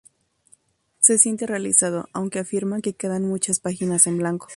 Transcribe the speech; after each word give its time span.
Se 0.97 1.19
siente 1.19 1.45
realizado, 1.45 2.09
aunque 2.11 2.39
afirma 2.39 2.81
que 2.81 2.95
quedan 2.95 3.23
muchas 3.23 3.59
páginas 3.59 4.07
en 4.07 4.17
blanco. 4.17 4.47